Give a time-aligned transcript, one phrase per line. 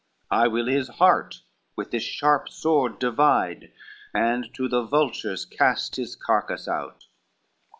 [0.31, 1.43] L "I will his heart
[1.75, 3.71] with this sharp sword divide,
[4.15, 7.05] And to the vultures cast his carcass out."